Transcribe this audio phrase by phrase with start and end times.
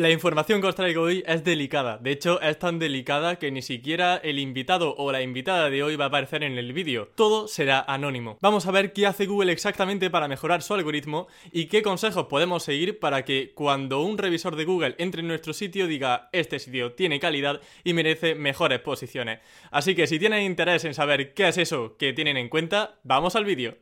[0.00, 3.60] La información que os traigo hoy es delicada, de hecho es tan delicada que ni
[3.60, 7.48] siquiera el invitado o la invitada de hoy va a aparecer en el vídeo, todo
[7.48, 8.38] será anónimo.
[8.40, 12.62] Vamos a ver qué hace Google exactamente para mejorar su algoritmo y qué consejos podemos
[12.62, 16.94] seguir para que cuando un revisor de Google entre en nuestro sitio diga este sitio
[16.94, 19.40] tiene calidad y merece mejores posiciones.
[19.70, 23.36] Así que si tienen interés en saber qué es eso que tienen en cuenta, vamos
[23.36, 23.76] al vídeo.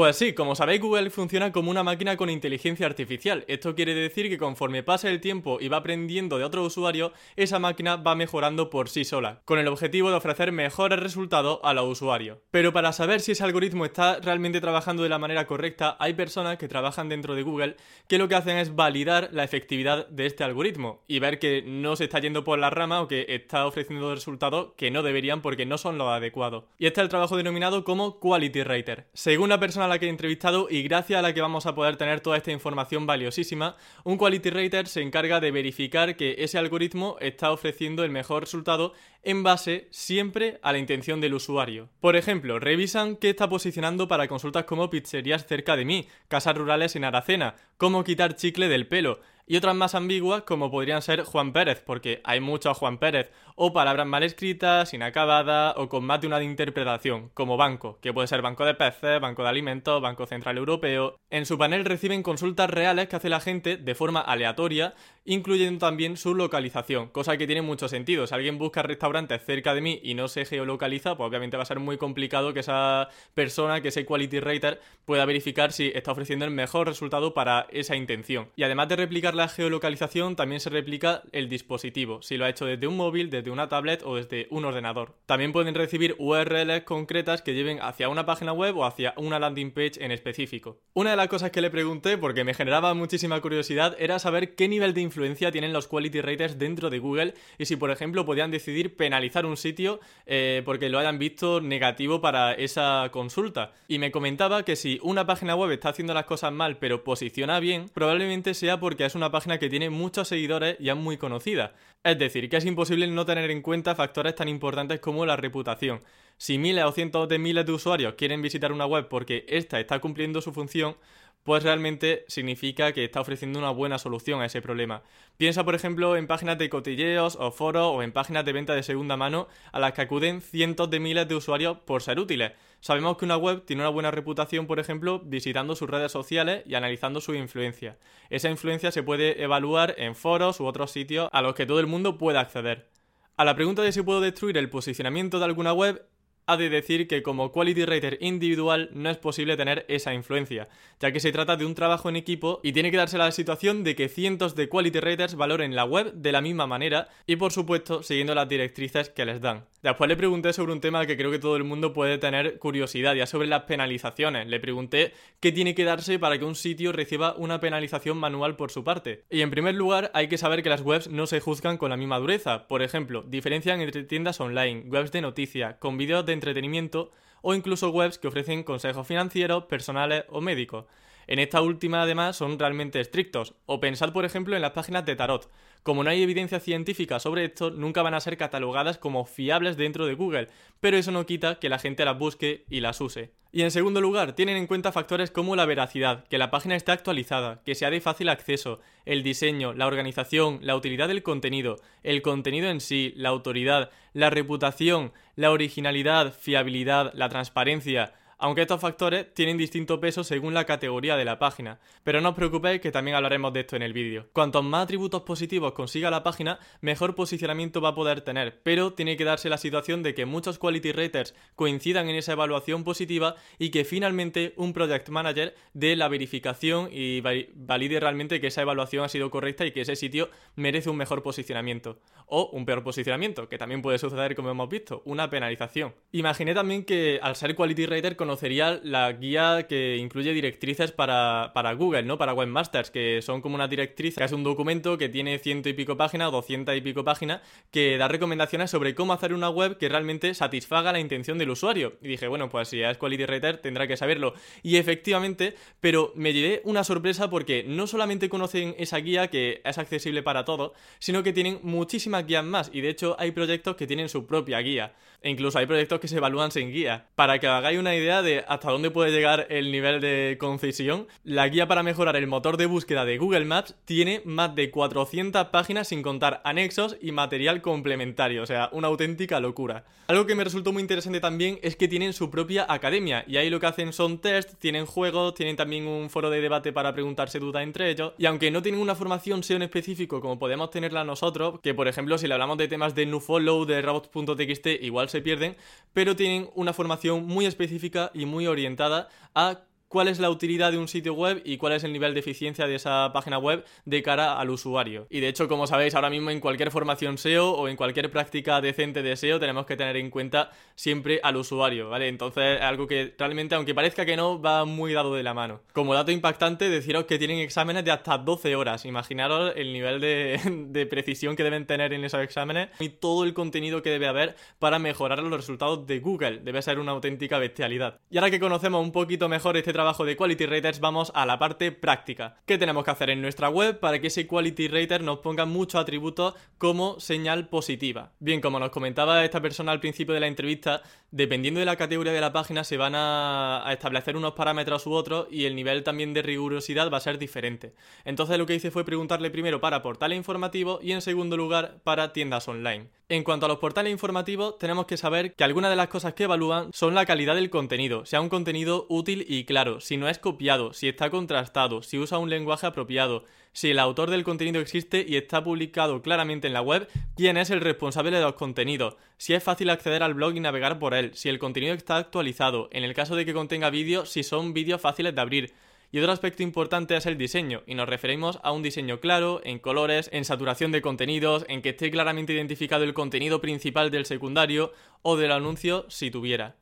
[0.00, 3.44] Pues sí, como sabéis Google funciona como una máquina con inteligencia artificial.
[3.48, 7.58] Esto quiere decir que conforme pasa el tiempo y va aprendiendo de otro usuario, esa
[7.58, 11.86] máquina va mejorando por sí sola, con el objetivo de ofrecer mejores resultados a los
[11.86, 12.38] usuarios.
[12.50, 16.56] Pero para saber si ese algoritmo está realmente trabajando de la manera correcta, hay personas
[16.56, 17.76] que trabajan dentro de Google
[18.08, 21.94] que lo que hacen es validar la efectividad de este algoritmo y ver que no
[21.96, 25.66] se está yendo por la rama o que está ofreciendo resultados que no deberían porque
[25.66, 26.64] no son los adecuados.
[26.78, 29.06] Y este es el trabajo denominado como Quality Rater.
[29.12, 31.96] Según la persona la que he entrevistado y gracias a la que vamos a poder
[31.96, 37.16] tener toda esta información valiosísima, un Quality Rater se encarga de verificar que ese algoritmo
[37.20, 41.90] está ofreciendo el mejor resultado en base siempre a la intención del usuario.
[42.00, 46.96] Por ejemplo, revisan qué está posicionando para consultas como pizzerías cerca de mí, casas rurales
[46.96, 49.20] en Aracena, cómo quitar chicle del pelo,
[49.50, 53.72] y otras más ambiguas como podrían ser Juan Pérez, porque hay muchos Juan Pérez, o
[53.72, 58.42] palabras mal escritas, inacabadas o con más de una interpretación, como banco, que puede ser
[58.42, 61.16] banco de peces, banco de alimentos, banco central europeo.
[61.30, 66.16] En su panel reciben consultas reales que hace la gente de forma aleatoria, incluyendo también
[66.16, 68.28] su localización, cosa que tiene mucho sentido.
[68.28, 71.66] Si alguien busca restaurantes cerca de mí y no se geolocaliza, pues obviamente va a
[71.66, 76.44] ser muy complicado que esa persona, que ese quality rater, pueda verificar si está ofreciendo
[76.44, 78.48] el mejor resultado para esa intención.
[78.54, 82.66] Y además de replicar la geolocalización también se replica el dispositivo, si lo ha hecho
[82.66, 85.14] desde un móvil, desde una tablet o desde un ordenador.
[85.24, 89.70] También pueden recibir URLs concretas que lleven hacia una página web o hacia una landing
[89.70, 90.82] page en específico.
[90.92, 94.68] Una de las cosas que le pregunté, porque me generaba muchísima curiosidad, era saber qué
[94.68, 98.50] nivel de influencia tienen los quality raters dentro de Google y si, por ejemplo, podían
[98.50, 103.72] decidir penalizar un sitio eh, porque lo hayan visto negativo para esa consulta.
[103.88, 107.58] Y me comentaba que si una página web está haciendo las cosas mal pero posiciona
[107.58, 111.74] bien, probablemente sea porque es una página que tiene muchos seguidores y es muy conocida.
[112.02, 116.02] Es decir, que es imposible no tener en cuenta factores tan importantes como la reputación.
[116.38, 119.98] Si miles o cientos de miles de usuarios quieren visitar una web porque ésta está
[120.00, 120.96] cumpliendo su función,
[121.42, 125.02] pues realmente significa que está ofreciendo una buena solución a ese problema.
[125.36, 128.82] Piensa, por ejemplo, en páginas de cotilleos o foros o en páginas de venta de
[128.82, 132.52] segunda mano a las que acuden cientos de miles de usuarios por ser útiles.
[132.80, 136.74] Sabemos que una web tiene una buena reputación, por ejemplo, visitando sus redes sociales y
[136.74, 137.98] analizando su influencia.
[138.30, 141.86] Esa influencia se puede evaluar en foros u otros sitios a los que todo el
[141.86, 142.88] mundo puede acceder.
[143.36, 146.06] A la pregunta de si puedo destruir el posicionamiento de alguna web,
[146.50, 150.68] ha de decir que como quality rater individual no es posible tener esa influencia,
[150.98, 153.84] ya que se trata de un trabajo en equipo y tiene que darse la situación
[153.84, 157.52] de que cientos de quality raters valoren la web de la misma manera y por
[157.52, 159.64] supuesto siguiendo las directrices que les dan.
[159.82, 163.14] Después le pregunté sobre un tema que creo que todo el mundo puede tener curiosidad,
[163.14, 164.46] ya sobre las penalizaciones.
[164.46, 168.70] Le pregunté qué tiene que darse para que un sitio reciba una penalización manual por
[168.70, 169.24] su parte.
[169.30, 171.96] Y en primer lugar, hay que saber que las webs no se juzgan con la
[171.96, 172.68] misma dureza.
[172.68, 177.10] Por ejemplo, diferencian entre tiendas online, webs de noticias, con vídeos de entretenimiento
[177.42, 180.86] o incluso webs que ofrecen consejos financieros, personales o médicos.
[181.26, 183.54] En esta última además son realmente estrictos.
[183.66, 185.48] O pensar por ejemplo en las páginas de tarot.
[185.82, 190.06] Como no hay evidencia científica sobre esto, nunca van a ser catalogadas como fiables dentro
[190.06, 190.48] de Google,
[190.80, 193.32] pero eso no quita que la gente las busque y las use.
[193.52, 196.92] Y en segundo lugar, tienen en cuenta factores como la veracidad, que la página esté
[196.92, 202.22] actualizada, que sea de fácil acceso, el diseño, la organización, la utilidad del contenido, el
[202.22, 209.32] contenido en sí, la autoridad, la reputación, la originalidad, fiabilidad, la transparencia, aunque estos factores
[209.34, 211.78] tienen distinto peso según la categoría de la página.
[212.02, 214.28] Pero no os preocupéis que también hablaremos de esto en el vídeo.
[214.32, 219.16] Cuantos más atributos positivos consiga la página, mejor posicionamiento va a poder tener, pero tiene
[219.16, 223.70] que darse la situación de que muchos quality raters coincidan en esa evaluación positiva y
[223.70, 229.08] que finalmente un project manager dé la verificación y valide realmente que esa evaluación ha
[229.08, 231.98] sido correcta y que ese sitio merece un mejor posicionamiento.
[232.26, 235.94] O un peor posicionamiento, que también puede suceder como hemos visto, una penalización.
[236.12, 241.50] Imaginé también que al ser quality rater con conocería la guía que incluye directrices para,
[241.76, 242.16] Google, ¿no?
[242.16, 245.72] Para webmasters, que son como una directriz, que es un documento que tiene ciento y
[245.72, 247.40] pico páginas doscientas y pico páginas,
[247.72, 251.94] que da recomendaciones sobre cómo hacer una web que realmente satisfaga la intención del usuario.
[252.00, 254.34] Y dije, bueno, pues si es Quality Writer tendrá que saberlo.
[254.62, 259.76] Y efectivamente, pero me llevé una sorpresa porque no solamente conocen esa guía que es
[259.76, 262.70] accesible para todos, sino que tienen muchísimas guías más.
[262.72, 264.94] Y de hecho hay proyectos que tienen su propia guía.
[265.22, 267.06] E incluso hay proyectos que se evalúan sin guía.
[267.14, 271.48] Para que hagáis una idea de hasta dónde puede llegar el nivel de concisión, la
[271.48, 275.88] guía para mejorar el motor de búsqueda de Google Maps tiene más de 400 páginas
[275.88, 279.84] sin contar anexos y material complementario, o sea, una auténtica locura.
[280.08, 283.48] Algo que me resultó muy interesante también es que tienen su propia academia y ahí
[283.48, 287.38] lo que hacen son tests, tienen juegos, tienen también un foro de debate para preguntarse
[287.38, 291.04] dudas entre ellos y aunque no tienen una formación SEO en específico como podemos tenerla
[291.04, 295.20] nosotros, que por ejemplo si le hablamos de temas de nofollow, de robots.txt, igual se
[295.20, 295.56] pierden,
[295.92, 299.60] pero tienen una formación muy específica y muy orientada a
[299.90, 302.68] cuál es la utilidad de un sitio web y cuál es el nivel de eficiencia
[302.68, 305.08] de esa página web de cara al usuario.
[305.10, 308.60] Y de hecho, como sabéis, ahora mismo en cualquier formación SEO o en cualquier práctica
[308.60, 312.06] decente de SEO tenemos que tener en cuenta siempre al usuario, ¿vale?
[312.06, 315.60] Entonces, algo que realmente, aunque parezca que no, va muy dado de la mano.
[315.72, 318.84] Como dato impactante, deciros que tienen exámenes de hasta 12 horas.
[318.84, 323.34] Imaginaros el nivel de, de precisión que deben tener en esos exámenes y todo el
[323.34, 326.38] contenido que debe haber para mejorar los resultados de Google.
[326.44, 327.98] Debe ser una auténtica bestialidad.
[328.08, 331.38] Y ahora que conocemos un poquito mejor este trabajo de Quality Raters, vamos a la
[331.38, 332.36] parte práctica.
[332.44, 335.80] ¿Qué tenemos que hacer en nuestra web para que ese Quality Rater nos ponga muchos
[335.80, 338.12] atributos como señal positiva?
[338.18, 342.12] Bien, como nos comentaba esta persona al principio de la entrevista, dependiendo de la categoría
[342.12, 346.12] de la página se van a, establecer unos parámetros u otros y el nivel también
[346.12, 347.72] de rigurosidad va a ser diferente.
[348.04, 352.12] Entonces lo que hice fue preguntarle primero para portales informativos y en segundo lugar para
[352.12, 352.90] tiendas online.
[353.08, 356.24] En cuanto a los portales informativos, tenemos que saber que algunas de las cosas que
[356.24, 359.44] evalúan son la calidad del contenido, sea un contenido útil y
[359.78, 364.10] si no es copiado, si está contrastado, si usa un lenguaje apropiado, si el autor
[364.10, 368.22] del contenido existe y está publicado claramente en la web, quién es el responsable de
[368.22, 371.74] los contenidos, si es fácil acceder al blog y navegar por él, si el contenido
[371.74, 375.54] está actualizado, en el caso de que contenga vídeos, si son vídeos fáciles de abrir,
[375.92, 379.58] y otro aspecto importante es el diseño, y nos referimos a un diseño claro, en
[379.58, 384.72] colores, en saturación de contenidos, en que esté claramente identificado el contenido principal del secundario
[385.02, 386.54] o del anuncio si tuviera.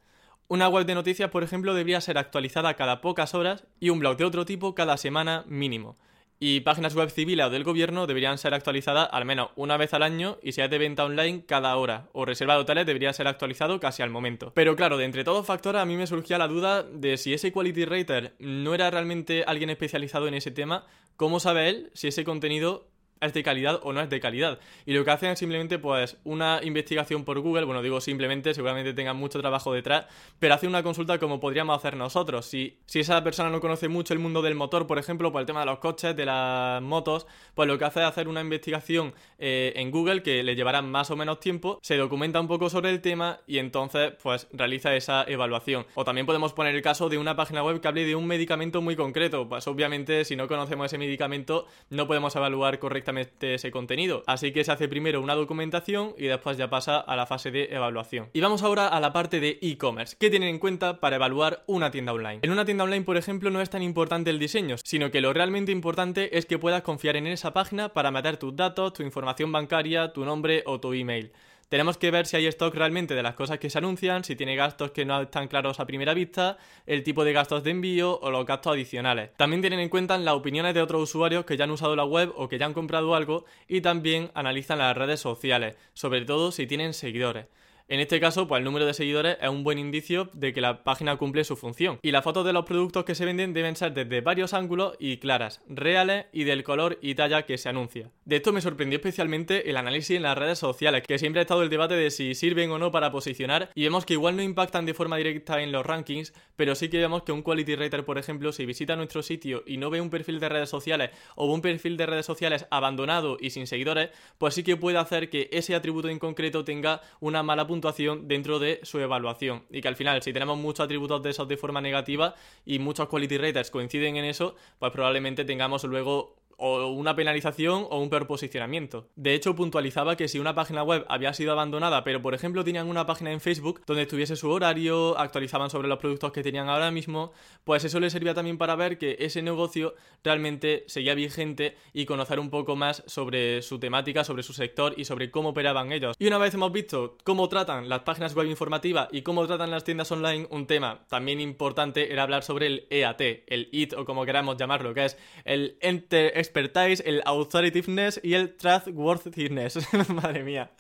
[0.49, 4.17] Una web de noticias, por ejemplo, debería ser actualizada cada pocas horas y un blog
[4.17, 5.99] de otro tipo cada semana mínimo
[6.41, 10.03] y páginas web civiles o del gobierno deberían ser actualizadas al menos una vez al
[10.03, 13.81] año y si es de venta online cada hora o reserva de debería ser actualizado
[13.81, 14.53] casi al momento.
[14.55, 17.53] Pero claro, de entre todos factores a mí me surgía la duda de si ese
[17.53, 20.87] quality rater no era realmente alguien especializado en ese tema,
[21.17, 22.87] ¿cómo sabe él si ese contenido
[23.21, 24.59] es de calidad o no es de calidad.
[24.87, 28.93] Y lo que hacen es simplemente pues una investigación por Google, bueno digo simplemente, seguramente
[28.93, 30.07] tengan mucho trabajo detrás,
[30.39, 32.47] pero hace una consulta como podríamos hacer nosotros.
[32.47, 35.47] Si, si esa persona no conoce mucho el mundo del motor, por ejemplo, por el
[35.47, 39.15] tema de los coches, de las motos, pues lo que hace es hacer una investigación
[39.39, 42.91] eh, en Google que le llevará más o menos tiempo, se documenta un poco sobre
[42.91, 45.87] el tema y entonces pues realiza esa evaluación.
[45.95, 48.81] O también podemos poner el caso de una página web que hable de un medicamento
[48.81, 54.23] muy concreto, pues obviamente si no conocemos ese medicamento no podemos evaluar correctamente ese contenido.
[54.27, 57.65] Así que se hace primero una documentación y después ya pasa a la fase de
[57.71, 58.29] evaluación.
[58.33, 60.17] Y vamos ahora a la parte de e-commerce.
[60.19, 62.41] ¿Qué tienen en cuenta para evaluar una tienda online?
[62.43, 65.33] En una tienda online, por ejemplo, no es tan importante el diseño, sino que lo
[65.33, 69.53] realmente importante es que puedas confiar en esa página para meter tus datos, tu información
[69.53, 71.33] bancaria, tu nombre o tu email.
[71.69, 74.57] Tenemos que ver si hay stock realmente de las cosas que se anuncian, si tiene
[74.57, 76.57] gastos que no están claros a primera vista,
[76.87, 79.35] el tipo de gastos de envío o los gastos adicionales.
[79.37, 82.33] También tienen en cuenta las opiniones de otros usuarios que ya han usado la web
[82.37, 86.67] o que ya han comprado algo y también analizan las redes sociales, sobre todo si
[86.67, 87.49] tienen seguidores.
[87.91, 90.85] En este caso, pues el número de seguidores es un buen indicio de que la
[90.85, 91.99] página cumple su función.
[92.03, 95.17] Y las fotos de los productos que se venden deben ser desde varios ángulos y
[95.17, 98.11] claras, reales y del color y talla que se anuncia.
[98.27, 101.63] De esto me sorprendió especialmente el análisis en las redes sociales, que siempre ha estado
[101.63, 104.85] el debate de si sirven o no para posicionar, y vemos que igual no impactan
[104.85, 108.19] de forma directa en los rankings, pero sí que vemos que un quality rater, por
[108.19, 111.63] ejemplo, si visita nuestro sitio y no ve un perfil de redes sociales o un
[111.63, 115.75] perfil de redes sociales abandonado y sin seguidores, pues sí que puede hacer que ese
[115.75, 119.65] atributo en concreto tenga una mala puntuación dentro de su evaluación.
[119.71, 123.09] Y que al final, si tenemos muchos atributos de esos de forma negativa y muchos
[123.09, 128.27] quality raters coinciden en eso, pues probablemente tengamos luego o una penalización o un peor
[128.27, 129.09] posicionamiento.
[129.17, 132.89] De hecho, puntualizaba que si una página web había sido abandonada, pero por ejemplo tenían
[132.89, 136.91] una página en Facebook donde estuviese su horario, actualizaban sobre los productos que tenían ahora
[136.91, 137.33] mismo,
[137.65, 142.41] pues eso les servía también para ver que ese negocio realmente seguía vigente y conocer
[142.41, 146.17] un poco más sobre su temática, sobre su sector y sobre cómo operaban ellos.
[146.19, 149.85] Y una vez hemos visto cómo tratan las páginas web informativas y cómo tratan las
[149.85, 154.27] tiendas online, un tema también importante era hablar sobre el EAT, el IT o como
[154.27, 159.79] queramos llamarlo, que es el Enter expertise, el authoritativeness y el trustworthiness.
[160.09, 160.71] Madre mía.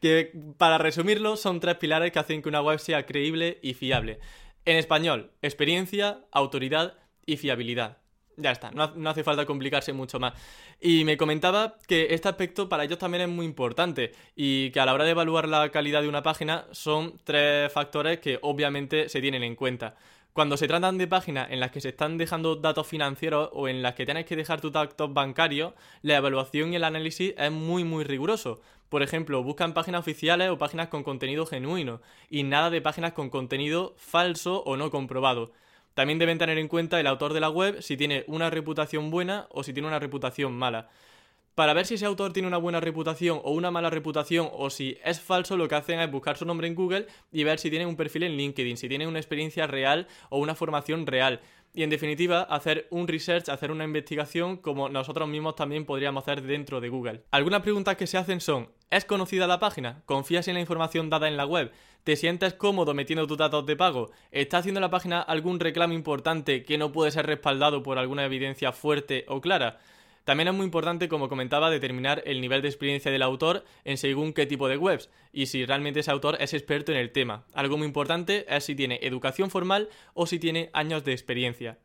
[0.00, 4.18] Que para resumirlo son tres pilares que hacen que una web sea creíble y fiable.
[4.64, 6.94] En español, experiencia, autoridad
[7.26, 7.98] y fiabilidad.
[8.36, 10.34] Ya está, no, no, hace falta complicarse mucho más.
[10.80, 14.86] Y me comentaba que este aspecto para ellos también es muy importante y que a
[14.86, 19.20] la hora de evaluar la calidad de una página son tres factores que obviamente se
[19.20, 19.96] tienen en cuenta.
[20.34, 23.82] Cuando se tratan de páginas en las que se están dejando datos financieros o en
[23.82, 27.84] las que tienes que dejar tus datos bancarios, la evaluación y el análisis es muy
[27.84, 28.60] muy riguroso.
[28.88, 33.30] Por ejemplo, buscan páginas oficiales o páginas con contenido genuino y nada de páginas con
[33.30, 35.52] contenido falso o no comprobado.
[35.94, 39.46] También deben tener en cuenta el autor de la web si tiene una reputación buena
[39.50, 40.88] o si tiene una reputación mala.
[41.54, 44.98] Para ver si ese autor tiene una buena reputación o una mala reputación o si
[45.04, 47.86] es falso, lo que hacen es buscar su nombre en Google y ver si tiene
[47.86, 51.40] un perfil en LinkedIn, si tiene una experiencia real o una formación real.
[51.72, 56.42] Y en definitiva, hacer un research, hacer una investigación como nosotros mismos también podríamos hacer
[56.42, 57.22] dentro de Google.
[57.30, 60.02] Algunas preguntas que se hacen son, ¿es conocida la página?
[60.06, 61.70] ¿Confías en la información dada en la web?
[62.02, 64.10] ¿Te sientes cómodo metiendo tus datos de pago?
[64.32, 68.72] ¿Está haciendo la página algún reclamo importante que no puede ser respaldado por alguna evidencia
[68.72, 69.78] fuerte o clara?
[70.24, 74.32] También es muy importante, como comentaba, determinar el nivel de experiencia del autor en según
[74.32, 77.44] qué tipo de webs y si realmente ese autor es experto en el tema.
[77.52, 81.78] Algo muy importante es si tiene educación formal o si tiene años de experiencia.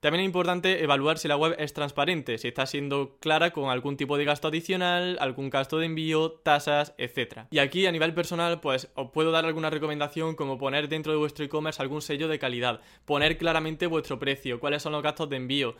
[0.00, 3.96] También es importante evaluar si la web es transparente, si está siendo clara con algún
[3.96, 7.42] tipo de gasto adicional, algún gasto de envío, tasas, etc.
[7.52, 11.18] Y aquí a nivel personal, pues os puedo dar alguna recomendación como poner dentro de
[11.18, 15.36] vuestro e-commerce algún sello de calidad, poner claramente vuestro precio, cuáles son los gastos de
[15.36, 15.76] envío,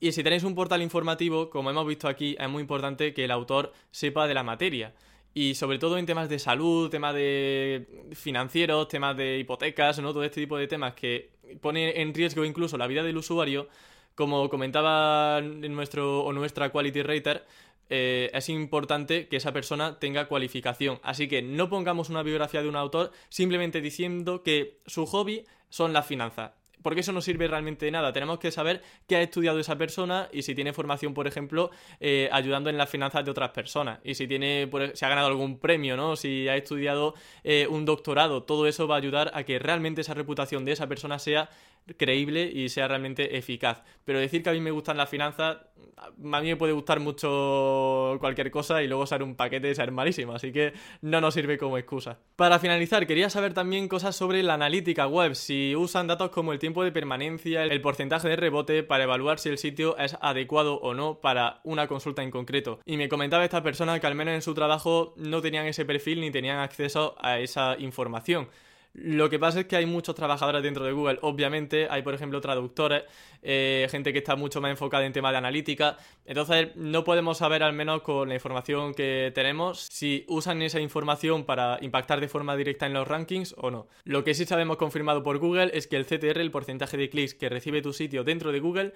[0.00, 3.30] y si tenéis un portal informativo, como hemos visto aquí, es muy importante que el
[3.30, 4.94] autor sepa de la materia.
[5.34, 10.12] Y sobre todo en temas de salud, temas de financieros, temas de hipotecas, ¿no?
[10.12, 13.68] Todo este tipo de temas que ponen en riesgo incluso la vida del usuario,
[14.14, 17.44] como comentaba nuestro o nuestra quality rater,
[17.90, 21.00] eh, es importante que esa persona tenga cualificación.
[21.02, 25.92] Así que no pongamos una biografía de un autor simplemente diciendo que su hobby son
[25.92, 28.12] las finanzas porque eso no sirve realmente de nada.
[28.12, 31.70] Tenemos que saber qué ha estudiado esa persona y si tiene formación, por ejemplo,
[32.00, 34.00] eh, ayudando en las finanzas de otras personas.
[34.04, 36.16] Y si tiene, si ha ganado algún premio, ¿no?
[36.16, 40.14] Si ha estudiado eh, un doctorado, todo eso va a ayudar a que realmente esa
[40.14, 41.48] reputación de esa persona sea
[41.96, 43.82] creíble y sea realmente eficaz.
[44.04, 45.58] Pero decir que a mí me gustan las finanzas,
[45.96, 49.90] a mí me puede gustar mucho cualquier cosa y luego ser un paquete y ser
[49.90, 52.18] malísimo, así que no nos sirve como excusa.
[52.36, 56.58] Para finalizar, quería saber también cosas sobre la analítica web, si usan datos como el
[56.58, 60.94] tiempo de permanencia, el porcentaje de rebote para evaluar si el sitio es adecuado o
[60.94, 62.80] no para una consulta en concreto.
[62.84, 66.20] Y me comentaba esta persona que al menos en su trabajo no tenían ese perfil
[66.20, 68.48] ni tenían acceso a esa información.
[68.94, 72.40] Lo que pasa es que hay muchos trabajadores dentro de Google, obviamente, hay por ejemplo
[72.40, 73.04] traductores,
[73.42, 77.62] eh, gente que está mucho más enfocada en temas de analítica, entonces no podemos saber
[77.62, 82.56] al menos con la información que tenemos si usan esa información para impactar de forma
[82.56, 83.88] directa en los rankings o no.
[84.04, 87.34] Lo que sí sabemos confirmado por Google es que el CTR, el porcentaje de clics
[87.34, 88.92] que recibe tu sitio dentro de Google,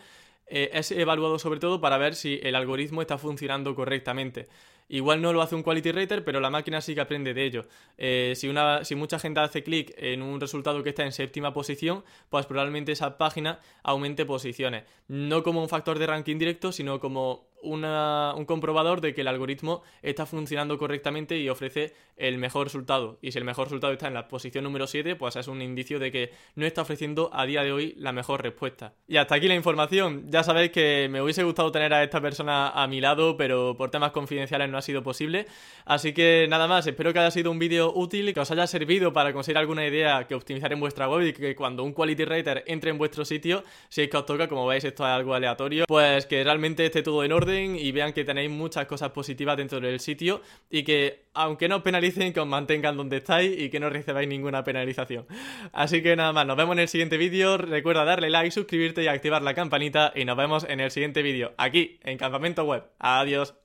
[0.55, 4.49] eh, es evaluado sobre todo para ver si el algoritmo está funcionando correctamente.
[4.91, 7.65] Igual no lo hace un quality rater, pero la máquina sí que aprende de ello.
[7.97, 11.55] Eh, si, una, si mucha gente hace clic en un resultado que está en séptima
[11.55, 14.85] posición, pues probablemente esa página aumente posiciones.
[15.09, 19.83] No como un factor de ranking directo, sino como un comprobador de que el algoritmo
[20.03, 23.19] está funcionando correctamente y ofrece el mejor resultado.
[23.23, 25.99] Y si el mejor resultado está en la posición número 7, pues es un indicio
[25.99, 28.95] de que no está ofreciendo a día de hoy la mejor respuesta.
[29.09, 30.25] Y hasta aquí la información.
[30.29, 33.91] Ya sabéis que me hubiese gustado tener a esta persona a mi lado, pero por
[33.91, 35.47] temas confidenciales no ha sido posible.
[35.85, 38.67] Así que nada más, espero que haya sido un vídeo útil y que os haya
[38.67, 42.25] servido para conseguir alguna idea que optimizar en vuestra web y que cuando un quality
[42.25, 45.35] rater entre en vuestro sitio, si es que os toca, como veis esto es algo
[45.35, 49.57] aleatorio, pues que realmente esté todo en orden y vean que tenéis muchas cosas positivas
[49.57, 50.41] dentro del sitio
[50.71, 54.29] y que, aunque no os penalicen, que os mantengan donde estáis y que no recibáis
[54.29, 55.27] ninguna penalización.
[55.73, 57.59] Así que nada más, nos vemos en el siguiente vídeo.
[57.59, 61.53] Recuerda darle like, suscribirte y activar la campanita y nos vemos en el siguiente vídeo,
[61.57, 62.85] aquí, en Campamento Web.
[62.99, 63.62] Adiós.